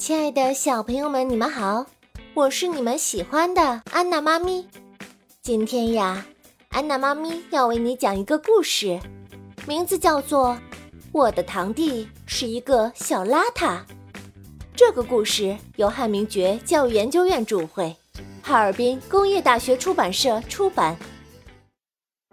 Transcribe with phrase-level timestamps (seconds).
[0.00, 1.84] 亲爱的小朋友们，你们好，
[2.32, 4.66] 我是你们喜欢的安娜妈咪。
[5.42, 6.24] 今天呀，
[6.70, 8.98] 安娜妈咪要为你讲一个故事，
[9.66, 10.52] 名字叫做
[11.12, 13.76] 《我的堂弟是一个小邋遢》。
[14.74, 17.94] 这个故事由汉明觉教育研究院主绘，
[18.42, 20.96] 哈尔滨工业大学出版社出版。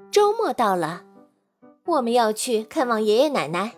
[0.10, 1.04] 周末到了，
[1.84, 3.74] 我们要去看望爷爷奶奶，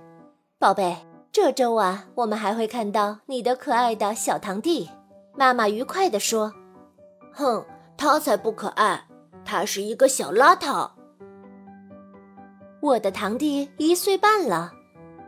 [0.59, 1.08] 宝贝。
[1.31, 4.89] 这周啊，我们还会看到你的可爱的小堂弟。
[5.35, 6.51] 妈妈愉快地说
[7.33, 7.63] ：“哼，
[7.95, 9.05] 他才不可爱，
[9.45, 10.89] 他是一个小邋遢。”
[12.81, 14.73] 我的堂弟一岁半了，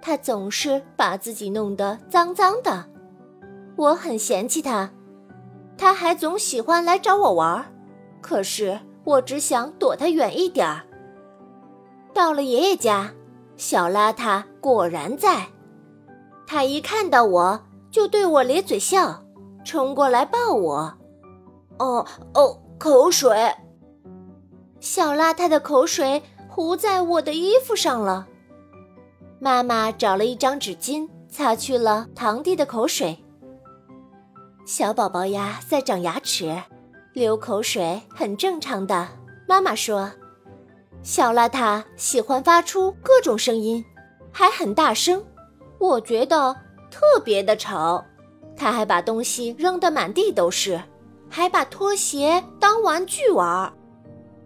[0.01, 2.89] 他总是把自己弄得脏脏的，
[3.75, 4.89] 我很嫌弃他。
[5.77, 7.63] 他还总喜欢来找我玩，
[8.21, 10.81] 可是我只想躲他远一点儿。
[12.11, 13.11] 到了爷爷家，
[13.55, 15.47] 小邋遢果然在。
[16.45, 17.59] 他一看到我
[17.89, 19.23] 就对我咧嘴笑，
[19.63, 20.93] 冲过来抱我。
[21.79, 23.29] 哦哦，口水！
[24.79, 28.27] 小邋遢的口水糊在我的衣服上了。
[29.39, 33.23] 妈妈找了一张纸巾擦去了堂弟的口水。
[34.65, 36.55] 小宝宝呀，在长牙齿，
[37.13, 39.07] 流口水很正常的。
[39.47, 40.11] 妈妈说，
[41.03, 43.83] 小邋遢喜欢发出各种声音，
[44.31, 45.23] 还很大声。
[45.81, 46.55] 我觉得
[46.91, 48.05] 特别的吵，
[48.55, 50.79] 他还把东西扔得满地都是，
[51.27, 53.73] 还把拖鞋当玩具玩，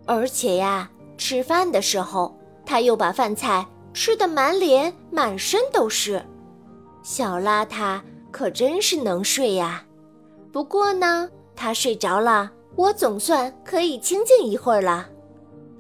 [0.06, 2.34] 而且呀，吃饭的时候
[2.66, 6.26] 他又把饭菜吃得满脸满身都是。
[7.04, 8.00] 小邋遢
[8.32, 9.84] 可真是能睡呀！
[10.54, 15.10] 不过呢，他睡着了，我总算可以清静一会儿了。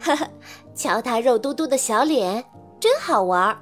[0.01, 0.27] 呵 呵，
[0.75, 2.43] 瞧他肉嘟嘟的小脸，
[2.77, 3.57] 真好玩。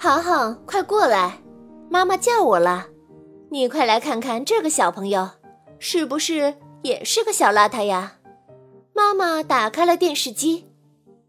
[0.00, 1.42] 航航，快过来！
[1.90, 2.86] 妈妈叫我了，
[3.50, 5.28] 你快来看看这个小朋友，
[5.80, 8.18] 是不是也是个小邋遢呀？
[8.94, 10.68] 妈妈打开了电视机，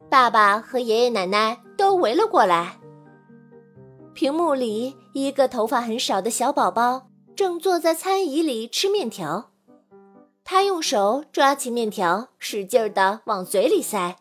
[0.08, 2.80] 爸爸和爷爷奶奶都围了过来。
[4.14, 9.50] 屏幕里，一个头发很少的小宝宝正坐在餐椅里吃面条，
[10.44, 14.18] 他用手抓起面条，使劲的往嘴里塞，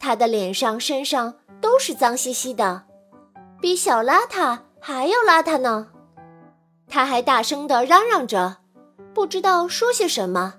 [0.00, 2.89] 他的脸上、身上都是脏兮兮的。
[3.60, 5.88] 比小邋遢还要邋遢呢，
[6.88, 8.56] 他还大声地嚷嚷着，
[9.12, 10.54] 不知道说些什么。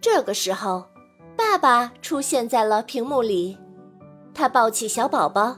[0.00, 0.84] 这个时候，
[1.36, 3.58] 爸爸出现在了屏幕里，
[4.32, 5.56] 他抱起小宝宝，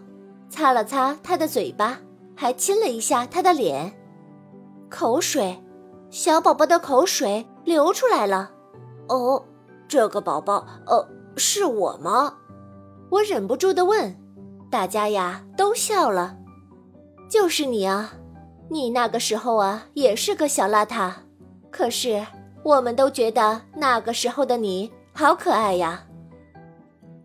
[0.49, 1.99] 擦了擦他的嘴巴，
[2.35, 3.95] 还亲了一下他的脸。
[4.89, 5.63] 口水，
[6.09, 8.51] 小宝宝的口水流出来了。
[9.09, 9.45] 哦，
[9.87, 12.39] 这个宝宝，呃，是我吗？
[13.11, 14.19] 我忍不住地问。
[14.71, 16.37] 大家呀都笑了，
[17.29, 18.13] 就是你啊，
[18.69, 21.13] 你那个时候啊也是个小邋遢，
[21.71, 22.27] 可是
[22.63, 26.05] 我们都觉得那个时候的你好可爱呀。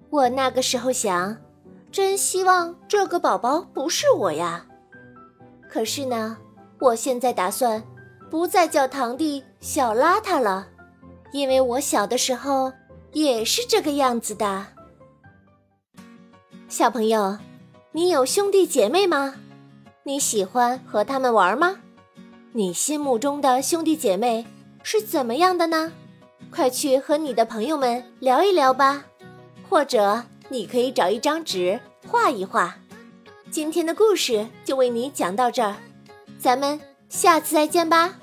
[0.10, 1.36] 我那个时候想，
[1.92, 4.66] 真希望这个宝宝不是我呀。
[5.70, 6.38] 可是呢，
[6.80, 7.84] 我现在打算
[8.30, 10.68] 不再叫堂弟小邋遢了，
[11.34, 12.72] 因为我小的时候
[13.12, 14.68] 也是这个样子的。
[16.74, 17.38] 小朋友，
[17.92, 19.36] 你有兄弟姐妹吗？
[20.02, 21.76] 你喜欢和他们玩吗？
[22.52, 24.44] 你心目中的兄弟姐妹
[24.82, 25.92] 是怎么样的呢？
[26.50, 29.06] 快去和你的朋友们聊一聊吧，
[29.70, 32.76] 或者你可以找一张纸画一画。
[33.52, 35.76] 今天的故事就为你讲到这儿，
[36.40, 38.16] 咱们下次再见吧。